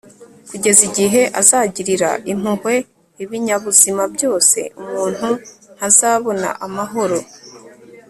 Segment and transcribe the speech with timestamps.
[0.49, 2.75] kugeza igihe azagirira impuhwe
[3.23, 5.27] ibinyabuzima byose, umuntu
[5.75, 7.17] ntazabona amahoro